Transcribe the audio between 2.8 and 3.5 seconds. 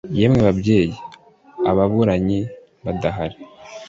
badahari